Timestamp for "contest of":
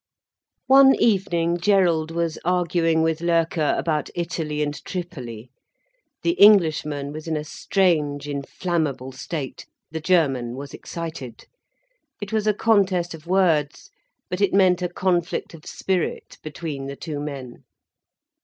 12.55-13.27